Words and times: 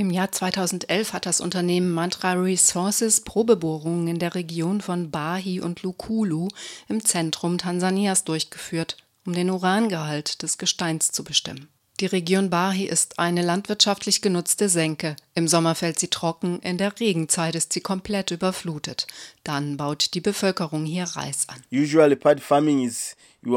Im 0.00 0.08
Jahr 0.08 0.32
2011 0.32 1.12
hat 1.12 1.26
das 1.26 1.42
Unternehmen 1.42 1.90
Mantra 1.90 2.32
Resources 2.32 3.20
Probebohrungen 3.20 4.08
in 4.08 4.18
der 4.18 4.34
Region 4.34 4.80
von 4.80 5.10
Bahi 5.10 5.60
und 5.60 5.82
Lukulu 5.82 6.48
im 6.88 7.04
Zentrum 7.04 7.58
Tansanias 7.58 8.24
durchgeführt, 8.24 8.96
um 9.26 9.34
den 9.34 9.50
Urangehalt 9.50 10.40
des 10.40 10.56
Gesteins 10.56 11.12
zu 11.12 11.22
bestimmen. 11.22 11.68
Die 12.00 12.06
Region 12.06 12.48
Bahi 12.48 12.86
ist 12.86 13.18
eine 13.18 13.42
landwirtschaftlich 13.42 14.22
genutzte 14.22 14.70
Senke. 14.70 15.16
Im 15.34 15.46
Sommer 15.46 15.74
fällt 15.74 15.98
sie 15.98 16.08
trocken, 16.08 16.58
in 16.60 16.78
der 16.78 16.98
Regenzeit 16.98 17.54
ist 17.54 17.74
sie 17.74 17.82
komplett 17.82 18.30
überflutet. 18.30 19.06
Dann 19.44 19.76
baut 19.76 20.14
die 20.14 20.22
Bevölkerung 20.22 20.86
hier 20.86 21.04
Reis 21.04 21.46
an. 21.48 21.60
Usually 21.70 22.16
pad 22.16 22.40
farming 22.40 22.86
is 22.86 23.16
die 23.42 23.48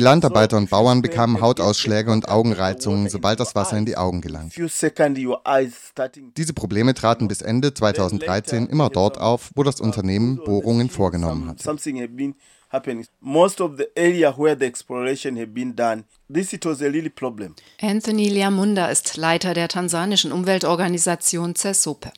Landarbeiter 0.00 0.56
und 0.56 0.70
Bauern 0.70 1.02
bekamen 1.02 1.40
Hautausschläge 1.42 2.10
und 2.10 2.30
Augenreizungen, 2.30 3.10
sobald 3.10 3.40
das 3.40 3.54
Wasser 3.54 3.76
in 3.76 3.84
die 3.84 3.98
Augen 3.98 4.22
gelangt. 4.22 4.54
Diese 6.36 6.52
Probleme 6.54 6.94
traten 6.94 7.28
bis 7.28 7.42
Ende 7.42 7.74
2013 7.74 8.66
immer 8.68 8.88
dort 8.88 9.18
auf, 9.18 9.50
wo 9.54 9.64
das 9.64 9.82
Unternehmen 9.82 10.40
Bohrungen 10.44 10.88
vorgenommen 10.88 11.48
hat 11.48 11.60
happening. 12.70 13.06
Most 13.20 13.60
of 13.60 13.76
the 13.76 13.88
area 13.96 14.32
where 14.32 14.56
the 14.56 14.66
exploration 14.66 15.36
had 15.36 15.54
been 15.54 15.74
done, 15.74 16.04
this 16.28 16.52
it 16.52 16.64
was 16.64 16.82
a 16.82 16.90
really 16.90 17.10
problem. 17.10 17.54
Anthony 17.80 18.28
Liamunda 18.28 18.86
ist 18.86 19.16
Leiter 19.16 19.54
der 19.54 19.68
tansanischen 19.68 20.32
Umweltorganisation 20.32 21.54
CESOPE. 21.54 22.12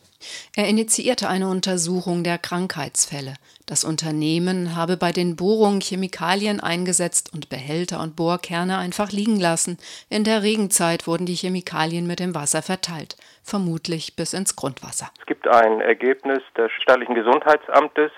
Er 0.54 0.68
initiierte 0.68 1.28
eine 1.28 1.48
Untersuchung 1.48 2.24
der 2.24 2.36
Krankheitsfälle. 2.36 3.34
Das 3.64 3.84
Unternehmen 3.84 4.76
habe 4.76 4.96
bei 4.96 5.12
den 5.12 5.36
Bohrungen 5.36 5.80
Chemikalien 5.80 6.60
eingesetzt 6.60 7.32
und 7.32 7.48
Behälter 7.48 8.00
und 8.00 8.16
Bohrkerne 8.16 8.76
einfach 8.76 9.12
liegen 9.12 9.40
lassen. 9.40 9.78
In 10.10 10.24
der 10.24 10.42
Regenzeit 10.42 11.06
wurden 11.06 11.24
die 11.24 11.34
Chemikalien 11.34 12.06
mit 12.06 12.20
dem 12.20 12.34
Wasser 12.34 12.60
verteilt, 12.62 13.16
vermutlich 13.42 14.16
bis 14.16 14.34
ins 14.34 14.56
Grundwasser. 14.56 15.10
Es 15.20 15.26
gibt 15.26 15.48
ein 15.48 15.80
Ergebnis 15.80 16.42
des 16.56 16.70
staatlichen 16.82 17.14
Gesundheitsamtes 17.14 18.10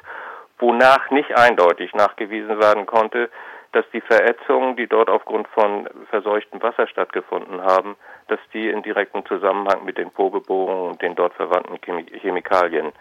wonach 0.63 1.11
nicht 1.11 1.37
eindeutig 1.37 1.93
nachgewiesen 1.93 2.59
werden 2.61 2.87
konnte, 2.87 3.29
dass 3.73 3.85
die 3.93 4.01
Verätzungen, 4.01 4.77
die 4.77 4.87
dort 4.87 5.11
aufgrund 5.11 5.49
von 5.49 5.89
verseuchtem 6.11 6.63
Wasser 6.63 6.87
stattgefunden 6.87 7.63
haben, 7.63 7.97
dass 8.29 8.39
die 8.55 8.69
in 8.69 8.83
direktem 8.83 9.27
Zusammenhang 9.27 9.85
mit 9.85 9.99
den 9.99 10.11
Probebohrungen 10.11 10.93
und 10.93 11.03
den 11.03 11.15
dort 11.15 11.35
verwandten 11.35 11.79
Chemikalien 12.21 12.93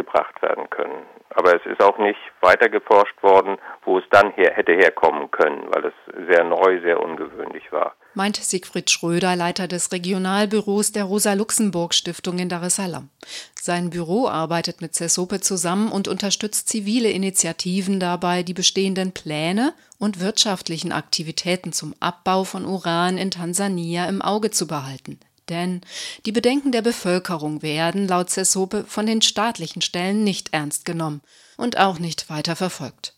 gebracht 0.00 0.40
werden 0.42 0.68
können. 0.70 1.06
Aber 1.30 1.54
es 1.54 1.64
ist 1.64 1.82
auch 1.82 1.98
nicht 1.98 2.18
weiter 2.40 2.68
geforscht 2.68 3.22
worden, 3.22 3.58
wo 3.84 3.98
es 3.98 4.04
dann 4.10 4.32
her 4.32 4.52
hätte 4.54 4.72
herkommen 4.72 5.30
können, 5.30 5.62
weil 5.70 5.84
es 5.86 6.26
sehr 6.28 6.44
neu, 6.44 6.80
sehr 6.80 7.00
ungewöhnlich 7.00 7.70
war. 7.70 7.94
Meint 8.14 8.36
Siegfried 8.36 8.90
Schröder, 8.90 9.36
Leiter 9.36 9.68
des 9.68 9.92
Regionalbüros 9.92 10.90
der 10.90 11.04
Rosa-Luxemburg-Stiftung 11.04 12.38
in 12.40 12.48
Dar 12.48 12.64
es 12.64 12.76
Salaam. 12.76 13.08
Sein 13.54 13.90
Büro 13.90 14.26
arbeitet 14.26 14.80
mit 14.80 14.94
CESOPE 14.94 15.40
zusammen 15.40 15.92
und 15.92 16.08
unterstützt 16.08 16.68
zivile 16.68 17.10
Initiativen 17.10 18.00
dabei, 18.00 18.42
die 18.42 18.54
bestehenden 18.54 19.12
Pläne 19.12 19.74
und 19.98 20.18
wirtschaftlichen 20.18 20.90
Aktivitäten 20.90 21.72
zum 21.72 21.94
Abbau 22.00 22.42
von 22.42 22.64
Uran 22.64 23.18
in 23.18 23.30
Tansania 23.30 24.08
im 24.08 24.22
Auge 24.22 24.50
zu 24.50 24.66
behalten. 24.66 25.20
Denn 25.50 25.82
die 26.24 26.32
Bedenken 26.32 26.72
der 26.72 26.82
Bevölkerung 26.82 27.60
werden 27.60 28.08
laut 28.08 28.30
Cessope 28.30 28.84
von 28.86 29.04
den 29.04 29.20
staatlichen 29.20 29.82
Stellen 29.82 30.24
nicht 30.24 30.54
ernst 30.54 30.84
genommen 30.84 31.20
und 31.56 31.76
auch 31.78 31.98
nicht 31.98 32.30
weiter 32.30 32.56
verfolgt. 32.56 33.14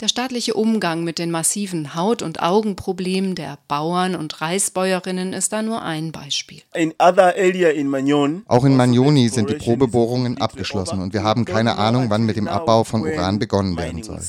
Der 0.00 0.08
staatliche 0.08 0.54
Umgang 0.54 1.04
mit 1.04 1.18
den 1.18 1.30
massiven 1.30 1.94
Haut- 1.94 2.22
und 2.22 2.42
Augenproblemen 2.42 3.34
der 3.34 3.58
Bauern 3.68 4.14
und 4.14 4.40
Reisbäuerinnen 4.40 5.32
ist 5.32 5.52
da 5.52 5.62
nur 5.62 5.82
ein 5.82 6.12
Beispiel. 6.12 6.62
Auch 8.46 8.64
in 8.64 8.76
Magnoni 8.76 9.28
sind 9.28 9.50
die 9.50 9.54
Probebohrungen 9.54 10.38
abgeschlossen 10.38 11.00
und 11.00 11.12
wir 11.12 11.22
haben 11.22 11.44
keine 11.44 11.76
Ahnung, 11.76 12.10
wann 12.10 12.24
mit 12.24 12.36
dem 12.36 12.48
Abbau 12.48 12.84
von 12.84 13.02
Uran 13.02 13.38
begonnen 13.38 13.76
werden 13.76 14.02
soll. 14.02 14.20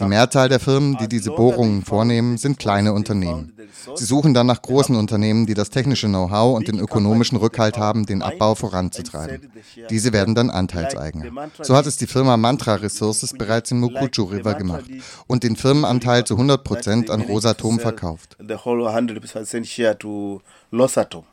Die 0.00 0.04
Mehrzahl 0.04 0.48
der 0.48 0.60
Firmen, 0.60 0.96
die 0.98 1.08
diese 1.08 1.30
Bohrungen 1.30 1.82
vornehmen, 1.82 2.36
sind 2.36 2.58
kleine 2.58 2.92
Unternehmen. 2.92 3.52
Sie 3.94 4.04
suchen 4.04 4.34
dann 4.34 4.46
nach 4.46 4.60
großen 4.60 4.94
Unternehmen, 4.94 5.46
die 5.46 5.54
das 5.54 5.70
technische 5.70 6.08
Know-how 6.08 6.56
und 6.56 6.68
den 6.68 6.78
ökonomischen 6.78 7.38
Rückhalt 7.38 7.78
haben, 7.78 8.04
den 8.06 8.22
Abbau 8.22 8.54
voranzutreiben. 8.54 9.50
Diese 9.88 10.12
werden 10.12 10.34
dann 10.34 10.50
Anteilseigner. 10.50 11.48
So 11.62 11.74
hat 11.74 11.86
es 11.86 11.96
die 11.96 12.06
Firma 12.06 12.36
Mantra 12.36 12.74
Resources 12.74 13.32
bereits 13.32 13.70
im 13.70 13.80
Mukuchu 13.80 14.24
River 14.24 14.54
gemacht 14.54 14.84
und 15.26 15.42
den 15.44 15.56
Firmenanteil 15.56 16.24
zu 16.24 16.34
100 16.34 16.62
Prozent 16.62 17.10
an 17.10 17.22
Rosatom 17.22 17.78
verkauft. 17.78 18.36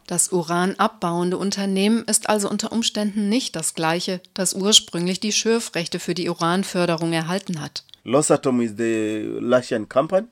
Das 0.07 0.31
uranabbauende 0.31 1.37
Unternehmen 1.37 2.03
ist 2.05 2.29
also 2.29 2.49
unter 2.49 2.71
Umständen 2.71 3.27
nicht 3.27 3.55
das 3.55 3.73
gleiche, 3.73 4.21
das 4.33 4.53
ursprünglich 4.53 4.84
die 4.91 5.31
Schürfrechte 5.31 5.99
für 5.99 6.13
die 6.13 6.29
Uranförderung 6.29 7.13
erhalten 7.13 7.61
hat. 7.61 7.83
Losatom 8.03 8.61
is 8.61 8.73
the 8.77 9.39
Russian 9.41 9.89
company. 9.89 10.27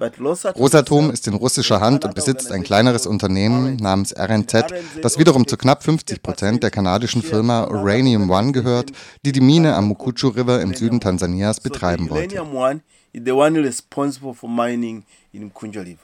Rosatom 0.00 1.10
ist 1.10 1.26
in 1.26 1.34
russischer 1.34 1.80
Hand 1.80 2.06
und 2.06 2.14
besitzt 2.14 2.50
ein 2.52 2.62
kleineres 2.62 3.06
Unternehmen 3.06 3.76
namens 3.76 4.14
RNZ, 4.16 4.64
das 5.02 5.18
wiederum 5.18 5.46
zu 5.46 5.58
knapp 5.58 5.82
50 5.82 6.22
Prozent 6.22 6.62
der 6.62 6.70
kanadischen 6.70 7.22
Firma 7.22 7.64
Uranium 7.64 8.30
One 8.30 8.52
gehört, 8.52 8.92
die 9.26 9.32
die 9.32 9.42
Mine 9.42 9.74
am 9.74 9.88
Mukuchu 9.88 10.28
River 10.28 10.62
im 10.62 10.74
Süden 10.74 11.00
Tansanias 11.00 11.60
betreiben 11.60 12.08
wollte. 12.08 12.42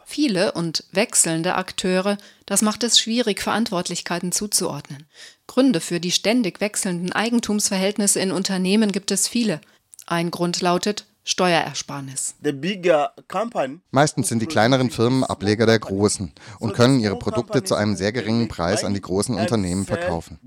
Viele 0.05 0.53
und 0.53 0.85
wechselnde 0.93 1.57
Akteure, 1.57 2.17
das 2.47 2.63
macht 2.63 2.85
es 2.85 2.99
schwierig, 2.99 3.43
Verantwortlichkeiten 3.43 4.33
zuzuordnen. 4.33 5.07
Gründe 5.47 5.81
für 5.81 6.01
die 6.01 6.13
ständig 6.13 6.61
wechselnden 6.61 7.13
Eigentumsverhältnisse 7.13 8.21
in 8.21 8.31
Unternehmen 8.31 8.93
gibt 8.93 9.11
es 9.11 9.27
viele. 9.27 9.61
Ein 10.07 10.31
Grund 10.31 10.61
lautet 10.61 11.07
Steuerersparnis. 11.29 12.37
Meistens 13.91 14.29
sind 14.29 14.43
die 14.43 14.47
kleineren 14.47 14.91
Firmen 14.91 15.25
Ableger 15.25 15.67
der 15.67 15.81
großen 15.81 16.33
und 16.61 16.75
können 16.75 17.01
ihre 17.01 17.19
Produkte 17.19 17.65
zu 17.65 17.75
einem 17.75 17.97
sehr 17.97 18.13
geringen 18.13 18.47
Preis 18.47 18.85
an 18.85 18.95
die 18.95 19.01
großen 19.01 19.35
Unternehmen 19.35 19.87
verkaufen. 19.87 20.39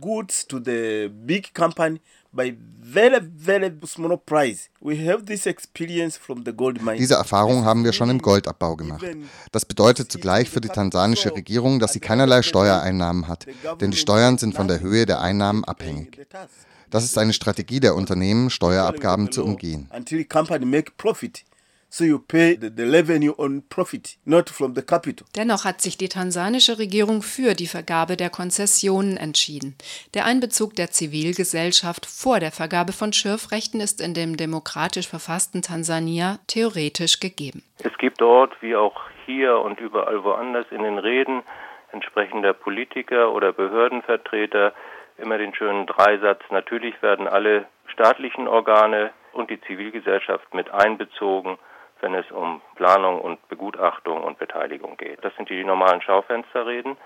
Diese 6.97 7.15
Erfahrung 7.15 7.65
haben 7.65 7.83
wir 7.83 7.93
schon 7.93 8.09
im 8.09 8.19
Goldabbau 8.19 8.75
gemacht. 8.75 9.05
Das 9.51 9.65
bedeutet 9.65 10.11
zugleich 10.11 10.49
für 10.49 10.61
die 10.61 10.69
tansanische 10.69 11.33
Regierung, 11.33 11.79
dass 11.79 11.93
sie 11.93 11.99
keinerlei 11.99 12.41
Steuereinnahmen 12.41 13.27
hat, 13.27 13.47
denn 13.81 13.91
die 13.91 13.97
Steuern 13.97 14.37
sind 14.37 14.55
von 14.55 14.67
der 14.67 14.79
Höhe 14.79 15.05
der 15.05 15.21
Einnahmen 15.21 15.63
abhängig. 15.63 16.27
Das 16.89 17.03
ist 17.03 17.17
eine 17.17 17.33
Strategie 17.33 17.79
der 17.79 17.95
Unternehmen, 17.95 18.49
Steuerabgaben 18.49 19.31
zu 19.31 19.43
umgehen. 19.43 19.89
Dennoch 25.35 25.65
hat 25.65 25.81
sich 25.81 25.97
die 25.97 26.09
tansanische 26.09 26.77
Regierung 26.77 27.21
für 27.23 27.55
die 27.55 27.67
Vergabe 27.67 28.15
der 28.15 28.29
Konzessionen 28.29 29.17
entschieden. 29.17 29.75
Der 30.13 30.25
Einbezug 30.25 30.75
der 30.75 30.91
Zivilgesellschaft 30.91 32.05
vor 32.05 32.39
der 32.39 32.51
Vergabe 32.51 32.93
von 32.93 33.11
Schürfrechten 33.11 33.81
ist 33.81 34.01
in 34.01 34.13
dem 34.13 34.37
demokratisch 34.37 35.07
verfassten 35.07 35.63
Tansania 35.63 36.37
theoretisch 36.47 37.19
gegeben. 37.19 37.63
Es 37.83 37.97
gibt 37.97 38.21
dort, 38.21 38.53
wie 38.61 38.75
auch 38.75 39.01
hier 39.25 39.57
und 39.59 39.79
überall 39.79 40.23
woanders 40.23 40.67
in 40.71 40.83
den 40.83 40.99
Reden 40.99 41.41
entsprechender 41.91 42.53
Politiker 42.53 43.31
oder 43.33 43.51
Behördenvertreter, 43.51 44.73
immer 45.17 45.37
den 45.37 45.55
schönen 45.55 45.87
Dreisatz, 45.87 46.41
natürlich 46.51 47.01
werden 47.01 47.27
alle 47.27 47.65
staatlichen 47.87 48.47
Organe 48.47 49.11
und 49.33 49.49
die 49.49 49.59
Zivilgesellschaft 49.61 50.53
mit 50.53 50.69
einbezogen, 50.71 51.57
wenn 52.01 52.13
es 52.13 52.29
um 52.31 52.61
Planung 52.75 53.21
und 53.21 53.47
Begutachtung 53.49 54.23
und 54.23 54.39
Beteiligung 54.39 54.97
geht. 54.97 55.23
Das 55.23 55.35
sind 55.35 55.49
die 55.49 55.63
normalen 55.63 56.01
Schaufensterreden. 56.01 56.97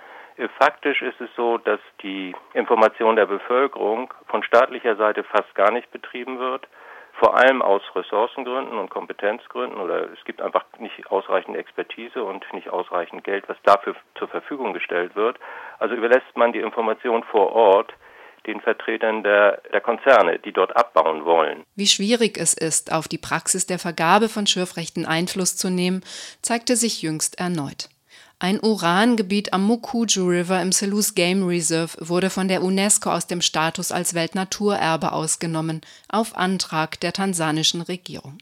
Faktisch 0.59 1.01
ist 1.01 1.21
es 1.21 1.29
so, 1.35 1.57
dass 1.57 1.79
die 2.01 2.35
Information 2.53 3.15
der 3.15 3.27
Bevölkerung 3.27 4.11
von 4.27 4.43
staatlicher 4.43 4.95
Seite 4.95 5.23
fast 5.23 5.53
gar 5.55 5.71
nicht 5.71 5.91
betrieben 5.91 6.39
wird 6.39 6.67
vor 7.13 7.37
allem 7.37 7.61
aus 7.61 7.81
Ressourcengründen 7.95 8.77
und 8.77 8.89
Kompetenzgründen 8.89 9.79
oder 9.79 10.11
es 10.11 10.23
gibt 10.25 10.41
einfach 10.41 10.65
nicht 10.79 11.11
ausreichend 11.11 11.55
Expertise 11.55 12.23
und 12.23 12.45
nicht 12.53 12.69
ausreichend 12.69 13.23
Geld, 13.23 13.47
was 13.47 13.57
dafür 13.63 13.95
zur 14.15 14.27
Verfügung 14.27 14.73
gestellt 14.73 15.15
wird. 15.15 15.39
Also 15.79 15.95
überlässt 15.95 16.35
man 16.35 16.53
die 16.53 16.59
Information 16.59 17.23
vor 17.23 17.53
Ort 17.53 17.93
den 18.47 18.61
Vertretern 18.61 19.23
der, 19.23 19.61
der 19.71 19.81
Konzerne, 19.81 20.39
die 20.39 20.51
dort 20.51 20.75
abbauen 20.75 21.25
wollen. 21.25 21.63
Wie 21.75 21.87
schwierig 21.87 22.37
es 22.37 22.53
ist, 22.53 22.91
auf 22.91 23.07
die 23.07 23.17
Praxis 23.17 23.65
der 23.65 23.79
Vergabe 23.79 24.29
von 24.29 24.47
Schürfrechten 24.47 25.05
Einfluss 25.05 25.55
zu 25.55 25.69
nehmen, 25.69 26.03
zeigte 26.41 26.75
sich 26.75 27.01
jüngst 27.01 27.39
erneut. 27.39 27.89
Ein 28.43 28.59
Urangebiet 28.61 29.53
am 29.53 29.63
Mukuju 29.63 30.27
River 30.27 30.61
im 30.61 30.73
Selous 30.73 31.15
Game 31.15 31.47
Reserve 31.47 31.95
wurde 31.99 32.29
von 32.29 32.49
der 32.49 32.61
UNESCO 32.61 33.09
aus 33.09 33.25
dem 33.25 33.39
Status 33.39 33.93
als 33.93 34.15
Weltnaturerbe 34.15 35.13
ausgenommen, 35.13 35.79
auf 36.09 36.35
Antrag 36.35 36.99
der 36.99 37.13
tansanischen 37.13 37.81
Regierung. 37.81 38.39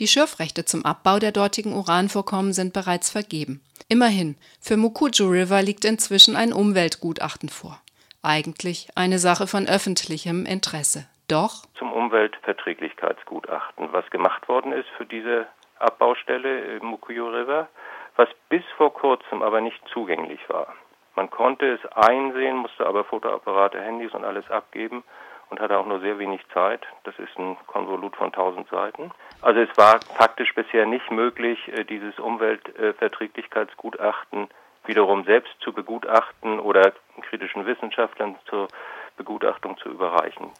Die 0.00 0.06
Schürfrechte 0.06 0.66
zum 0.66 0.84
Abbau 0.84 1.18
der 1.18 1.32
dortigen 1.32 1.72
Uranvorkommen 1.72 2.52
sind 2.52 2.74
bereits 2.74 3.08
vergeben. 3.08 3.62
Immerhin, 3.88 4.36
für 4.60 4.76
Mukuju 4.76 5.26
River 5.28 5.62
liegt 5.62 5.86
inzwischen 5.86 6.36
ein 6.36 6.52
Umweltgutachten 6.52 7.48
vor. 7.48 7.80
Eigentlich 8.22 8.88
eine 8.96 9.18
Sache 9.18 9.46
von 9.46 9.66
öffentlichem 9.66 10.44
Interesse. 10.44 11.08
Doch 11.28 11.66
zum 11.74 11.92
Umweltverträglichkeitsgutachten, 11.92 13.92
was 13.92 14.10
gemacht 14.10 14.48
worden 14.48 14.72
ist 14.72 14.88
für 14.96 15.06
diese 15.06 15.46
Abbaustelle 15.78 16.76
im 16.76 16.86
Mukuju 16.86 17.28
River, 17.28 17.68
was 18.16 18.28
bis 18.48 18.64
vor 18.76 18.92
kurzem 18.92 19.42
aber 19.42 19.60
nicht 19.60 19.80
zugänglich 19.92 20.40
war. 20.48 20.74
Man 21.14 21.30
konnte 21.30 21.74
es 21.74 21.86
einsehen, 21.92 22.56
musste 22.56 22.84
aber 22.86 23.04
Fotoapparate, 23.04 23.80
Handys 23.80 24.12
und 24.14 24.24
alles 24.24 24.50
abgeben 24.50 25.04
und 25.50 25.60
hatte 25.60 25.78
auch 25.78 25.86
nur 25.86 26.00
sehr 26.00 26.18
wenig 26.18 26.40
Zeit. 26.52 26.84
Das 27.04 27.16
ist 27.18 27.38
ein 27.38 27.56
Konvolut 27.66 28.16
von 28.16 28.26
1000 28.26 28.68
Seiten. 28.68 29.10
Also 29.40 29.60
es 29.60 29.74
war 29.76 30.00
faktisch 30.16 30.52
bisher 30.54 30.84
nicht 30.86 31.10
möglich, 31.10 31.58
äh, 31.68 31.84
dieses 31.84 32.18
Umweltverträglichkeitsgutachten 32.18 34.48
wiederum 34.88 35.24
selbst 35.24 35.52
zu 35.60 35.72
begutachten 35.72 36.58
oder 36.58 36.92
kritischen 37.28 37.66
Wissenschaftlern 37.66 38.36
zur 38.48 38.68
Begutachtung 39.16 39.76
zu 39.78 39.88
überreichen. 39.90 40.50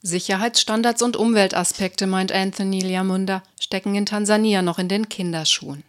Sicherheitsstandards 0.00 1.02
und 1.02 1.16
Umweltaspekte, 1.16 2.06
meint 2.06 2.32
Anthony 2.32 2.80
Liamunda, 2.80 3.42
stecken 3.60 3.94
in 3.94 4.06
Tansania 4.06 4.62
noch 4.62 4.78
in 4.78 4.88
den 4.88 5.08
Kinderschuhen. 5.08 5.84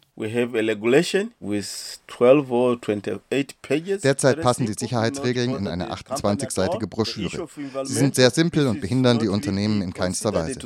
Derzeit 4.04 4.42
passen 4.42 4.68
die 4.68 4.74
Sicherheitsregeln 4.74 5.56
in 5.56 5.68
eine 5.68 5.92
28-seitige 5.92 6.86
Broschüre. 6.86 7.48
Sie 7.84 7.94
sind 7.94 8.14
sehr 8.14 8.30
simpel 8.30 8.68
und 8.68 8.80
behindern 8.80 9.18
die 9.18 9.28
Unternehmen 9.28 9.82
in 9.82 9.92
keinster 9.92 10.32
Weise. 10.32 10.60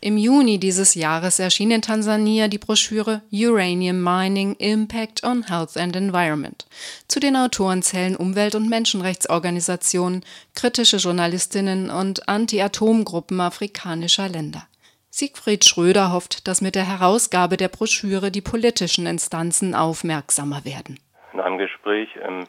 Im 0.00 0.16
Juni 0.16 0.58
dieses 0.58 0.94
Jahres 0.94 1.38
erschien 1.38 1.70
in 1.70 1.82
Tansania 1.82 2.48
die 2.48 2.56
Broschüre 2.56 3.20
Uranium 3.30 4.02
Mining 4.02 4.54
Impact 4.54 5.22
on 5.22 5.48
Health 5.48 5.76
and 5.76 5.94
Environment. 5.94 6.64
Zu 7.08 7.20
den 7.20 7.36
Autoren 7.36 7.82
zählen 7.82 8.16
Umwelt- 8.16 8.54
und 8.54 8.70
Menschenrechtsorganisationen, 8.70 10.24
kritische 10.54 10.96
Journalistinnen 10.96 11.90
und 11.90 12.26
Anti-Atom-Gruppen 12.26 13.38
afrikanischer 13.38 14.30
Länder. 14.30 14.66
Siegfried 15.18 15.64
Schröder 15.64 16.12
hofft, 16.12 16.46
dass 16.46 16.60
mit 16.60 16.74
der 16.74 16.86
Herausgabe 16.86 17.56
der 17.56 17.68
Broschüre 17.68 18.30
die 18.30 18.42
politischen 18.42 19.06
Instanzen 19.06 19.74
aufmerksamer 19.74 20.66
werden. 20.66 21.00
In 21.32 21.40
einem 21.40 21.56
Gespräch 21.56 22.14
im 22.16 22.44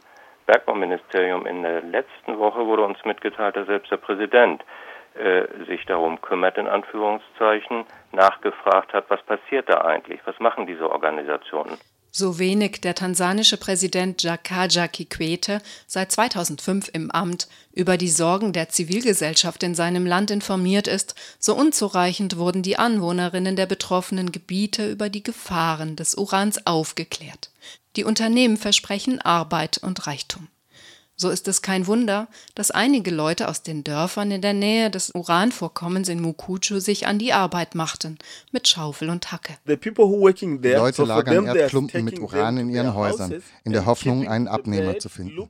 Bergbauministerium 0.47 1.45
in 1.45 1.63
der 1.63 1.81
letzten 1.81 2.37
Woche 2.37 2.65
wurde 2.65 2.83
uns 2.83 2.97
mitgeteilt, 3.05 3.55
dass 3.55 3.67
selbst 3.67 3.89
der 3.89 3.95
Präsident 3.95 4.65
äh, 5.15 5.45
sich 5.65 5.85
darum 5.85 6.19
kümmert, 6.19 6.57
in 6.57 6.67
Anführungszeichen, 6.67 7.85
nachgefragt 8.11 8.91
hat, 8.91 9.05
was 9.07 9.23
passiert 9.23 9.69
da 9.69 9.85
eigentlich, 9.85 10.19
was 10.25 10.37
machen 10.41 10.67
diese 10.67 10.91
Organisationen. 10.91 11.77
So 12.17 12.39
wenig 12.39 12.81
der 12.81 12.95
tansanische 12.95 13.57
Präsident 13.57 14.23
Jakaya 14.23 14.87
Kikwete 14.87 15.61
seit 15.85 16.11
2005 16.11 16.89
im 16.91 17.11
Amt 17.11 17.47
über 17.71 17.95
die 17.95 18.09
Sorgen 18.09 18.53
der 18.53 18.69
Zivilgesellschaft 18.69 19.61
in 19.61 19.75
seinem 19.75 20.07
Land 20.07 20.31
informiert 20.31 20.87
ist, 20.87 21.13
so 21.37 21.55
unzureichend 21.55 22.37
wurden 22.37 22.63
die 22.63 22.79
Anwohnerinnen 22.79 23.55
der 23.55 23.67
betroffenen 23.67 24.31
Gebiete 24.31 24.89
über 24.89 25.09
die 25.09 25.21
Gefahren 25.21 25.95
des 25.95 26.15
Urans 26.15 26.65
aufgeklärt. 26.65 27.51
Die 27.95 28.03
Unternehmen 28.03 28.57
versprechen 28.57 29.21
Arbeit 29.21 29.77
und 29.77 30.07
Reichtum. 30.07 30.47
So 31.19 31.31
ist 31.31 31.47
es 31.47 31.63
kein 31.63 31.87
Wunder, 31.87 32.27
dass 32.53 32.69
einige 32.69 33.09
Leute 33.09 33.47
aus 33.47 33.63
den 33.63 33.83
Dörfern 33.83 34.29
in 34.29 34.41
der 34.41 34.53
Nähe 34.53 34.91
des 34.91 35.09
Uranvorkommens 35.15 36.09
in 36.09 36.21
Mukuchu 36.21 36.79
sich 36.79 37.07
an 37.07 37.17
die 37.17 37.33
Arbeit 37.33 37.73
machten, 37.73 38.19
mit 38.51 38.67
Schaufel 38.67 39.09
und 39.09 39.31
Hacke. 39.31 39.53
Die 39.65 40.69
Leute 40.69 41.03
lagern 41.05 41.47
Erdklumpen 41.47 42.03
mit 42.03 42.19
Uran 42.19 42.57
in 42.57 42.69
ihren 42.69 42.93
Häusern, 42.93 43.41
in 43.63 43.73
der 43.73 43.87
Hoffnung, 43.87 44.27
einen 44.27 44.47
Abnehmer 44.47 44.99
zu 44.99 45.09
finden, 45.09 45.49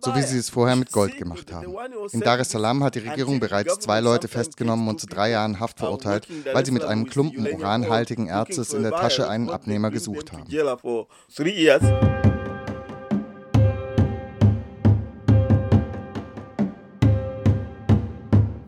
so 0.00 0.14
wie 0.14 0.22
sie 0.22 0.38
es 0.38 0.50
vorher 0.50 0.76
mit 0.76 0.92
Gold 0.92 1.18
gemacht 1.18 1.52
haben. 1.52 1.74
In 2.12 2.20
Dar 2.20 2.38
es 2.38 2.50
Salaam 2.50 2.84
hat 2.84 2.94
die 2.94 3.00
Regierung 3.00 3.40
bereits 3.40 3.80
zwei 3.80 3.98
Leute 3.98 4.28
festgenommen 4.28 4.86
und 4.86 5.00
zu 5.00 5.08
drei 5.08 5.30
Jahren 5.30 5.58
Haft 5.58 5.80
verurteilt, 5.80 6.28
weil 6.52 6.64
sie 6.64 6.70
mit 6.70 6.84
einem 6.84 7.08
Klumpen 7.08 7.44
uranhaltigen 7.44 8.28
Erzes 8.28 8.72
in 8.72 8.84
der 8.84 8.92
Tasche 8.92 9.28
einen 9.28 9.50
Abnehmer 9.50 9.90
gesucht 9.90 10.30
haben. 10.32 10.46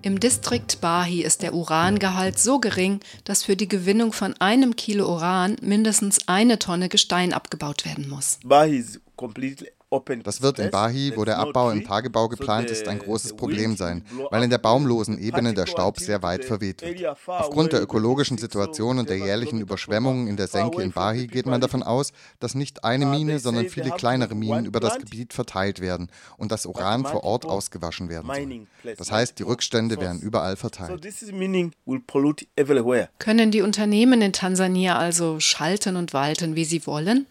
Im 0.02 0.18
Distrikt 0.18 0.80
Bahi 0.80 1.22
ist 1.22 1.42
der 1.42 1.52
Urangehalt 1.52 2.38
so 2.38 2.58
gering, 2.58 3.00
dass 3.24 3.44
für 3.44 3.54
die 3.54 3.68
Gewinnung 3.68 4.14
von 4.14 4.34
einem 4.40 4.74
Kilo 4.74 5.06
Uran 5.06 5.56
mindestens 5.60 6.26
eine 6.26 6.58
Tonne 6.58 6.88
Gestein 6.88 7.34
abgebaut 7.34 7.84
werden 7.84 8.08
muss. 8.08 8.38
Bahi 8.42 8.78
is 8.78 8.98
completely 9.16 9.68
das 10.22 10.40
wird 10.40 10.58
in 10.60 10.70
Bahi, 10.70 11.12
wo 11.16 11.24
der 11.24 11.38
Abbau 11.38 11.70
im 11.70 11.84
Tagebau 11.84 12.28
geplant 12.28 12.70
ist, 12.70 12.86
ein 12.86 13.00
großes 13.00 13.34
Problem 13.34 13.76
sein, 13.76 14.04
weil 14.30 14.44
in 14.44 14.50
der 14.50 14.58
baumlosen 14.58 15.18
Ebene 15.18 15.52
der 15.52 15.66
Staub 15.66 15.98
sehr 15.98 16.22
weit 16.22 16.44
verweht 16.44 16.82
wird. 16.82 17.18
Aufgrund 17.26 17.72
der 17.72 17.82
ökologischen 17.82 18.38
Situation 18.38 18.98
und 19.00 19.08
der 19.08 19.18
jährlichen 19.18 19.60
Überschwemmungen 19.60 20.28
in 20.28 20.36
der 20.36 20.46
Senke 20.46 20.82
in 20.82 20.92
Bahi 20.92 21.26
geht 21.26 21.46
man 21.46 21.60
davon 21.60 21.82
aus, 21.82 22.12
dass 22.38 22.54
nicht 22.54 22.84
eine 22.84 23.06
Mine, 23.06 23.40
sondern 23.40 23.68
viele 23.68 23.90
kleinere 23.90 24.34
Minen 24.34 24.64
über 24.64 24.78
das 24.78 24.98
Gebiet 24.98 25.32
verteilt 25.32 25.80
werden 25.80 26.08
und 26.36 26.52
das 26.52 26.66
Uran 26.66 27.04
vor 27.04 27.24
Ort 27.24 27.44
ausgewaschen 27.44 28.08
werden 28.08 28.30
soll. 28.82 28.94
Das 28.96 29.10
heißt, 29.10 29.38
die 29.38 29.42
Rückstände 29.42 30.00
werden 30.00 30.20
überall 30.20 30.56
verteilt. 30.56 31.04
Können 33.18 33.50
die 33.50 33.62
Unternehmen 33.62 34.22
in 34.22 34.32
Tansania 34.32 34.96
also 34.96 35.40
schalten 35.40 35.96
und 35.96 36.12
walten, 36.12 36.54
wie 36.54 36.64
sie 36.64 36.86
wollen? 36.86 37.26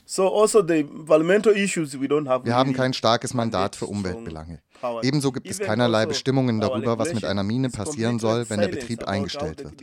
Also 2.50 2.58
Wir 2.58 2.60
haben 2.60 2.74
kein 2.74 2.94
starkes 2.94 3.34
Mandat 3.34 3.76
für 3.76 3.86
Umweltbelange. 3.86 4.62
Ebenso 5.04 5.32
gibt 5.32 5.50
es 5.50 5.60
keinerlei 5.60 6.06
Bestimmungen 6.06 6.60
darüber, 6.60 6.98
was 6.98 7.14
mit 7.14 7.26
einer 7.26 7.44
Mine 7.44 7.70
passieren 7.70 8.18
soll, 8.18 8.50
wenn 8.50 8.60
der 8.60 8.70
Betrieb 8.70 9.04
eingestellt 9.04 9.64
wird. 9.64 9.76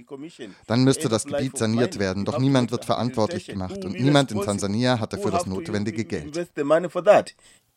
Dann 0.66 0.84
müsste 0.84 1.08
das 1.08 1.24
Gebiet 1.24 1.56
saniert 1.56 1.98
werden, 1.98 2.24
doch 2.24 2.38
niemand 2.38 2.72
wird 2.72 2.84
verantwortlich 2.84 3.46
gemacht 3.46 3.84
und 3.84 4.00
niemand 4.00 4.32
in 4.32 4.40
Tansania 4.40 4.98
hat 4.98 5.12
dafür 5.12 5.30
das 5.30 5.46
notwendige 5.46 6.04
Geld. 6.04 6.48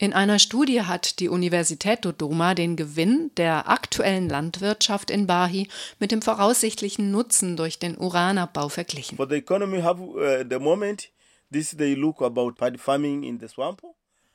In 0.02 0.14
einer 0.14 0.40
Studie 0.40 0.84
hat 0.84 1.20
die 1.20 1.28
Universität 1.28 2.06
Dodoma 2.06 2.56
den 2.56 2.78
Gewinn 2.78 3.32
der 3.36 3.68
aktuellen 3.68 4.30
Landwirtschaft 4.30 5.12
in 5.12 5.28
Bahi 5.28 5.68
mit 6.00 6.14
dem 6.14 6.22
voraussichtlichen 6.22 7.12
Nutzen 7.12 7.58
durch 7.58 7.80
den 7.80 7.98
Uranabbau 7.98 8.70
verglichen. 8.70 9.18
For 9.18 9.28
the 9.28 9.36
economy 9.36 9.82
have 9.82 10.02
uh, 10.02 10.46
the 10.50 10.58
moment 10.58 11.10
this 11.52 11.72
they 11.72 11.96
look 11.96 12.22
about 12.22 12.54
farming 12.78 13.24
in 13.24 13.40
the 13.42 13.50
swamp. 13.50 13.82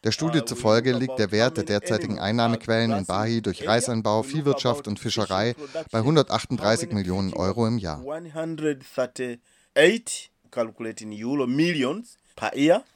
Der 0.05 0.13
Studie 0.13 0.45
zufolge 0.45 0.93
liegt 0.93 1.19
der 1.19 1.33
Wert 1.33 1.57
der 1.57 1.65
derzeitigen 1.65 2.19
Einnahmequellen 2.19 2.93
in 2.93 3.07
Bahi 3.07 3.41
durch 3.41 3.67
Reisanbau, 3.67 4.23
Viehwirtschaft 4.23 4.87
und 4.87 5.01
Fischerei 5.01 5.57
bei 5.91 5.99
138 5.99 6.93
Millionen 6.93 7.33
Euro 7.33 7.67
im 7.67 7.79
Jahr. 7.79 8.05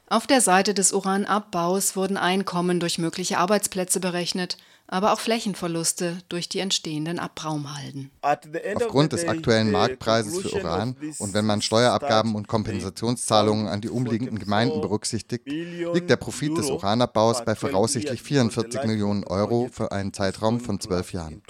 Auf 0.07 0.27
der 0.27 0.41
Seite 0.41 0.73
des 0.73 0.93
Uranabbaus 0.93 1.95
wurden 1.95 2.17
Einkommen 2.17 2.79
durch 2.79 2.99
mögliche 2.99 3.37
Arbeitsplätze 3.39 3.99
berechnet, 3.99 4.57
aber 4.89 5.13
auch 5.13 5.19
Flächenverluste 5.19 6.17
durch 6.29 6.49
die 6.49 6.59
entstehenden 6.59 7.19
Abbraumhalden. 7.19 8.11
Aufgrund 8.21 9.13
des 9.13 9.27
aktuellen 9.27 9.71
Marktpreises 9.71 10.41
für 10.41 10.53
Uran 10.55 10.95
und 11.19 11.33
wenn 11.33 11.45
man 11.45 11.61
Steuerabgaben 11.61 12.35
und 12.35 12.47
Kompensationszahlungen 12.47 13.67
an 13.67 13.81
die 13.81 13.89
umliegenden 13.89 14.39
Gemeinden 14.39 14.81
berücksichtigt, 14.81 15.45
liegt 15.47 16.09
der 16.09 16.17
Profit 16.17 16.57
des 16.57 16.69
Uranabbaus 16.69 17.45
bei 17.45 17.55
voraussichtlich 17.55 18.21
44 18.23 18.83
Millionen 18.83 19.23
Euro 19.25 19.69
für 19.71 19.91
einen 19.91 20.11
Zeitraum 20.11 20.59
von 20.59 20.79
zwölf 20.79 21.13
Jahren. 21.13 21.43